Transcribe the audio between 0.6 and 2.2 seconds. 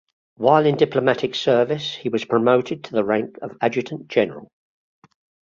in diplomatic service he